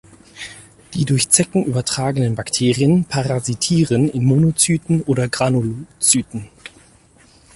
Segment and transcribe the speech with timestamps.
[0.95, 6.47] Die durch Zecken übertragenen Bakterien parasitieren in Monozyten oder Granulozyten.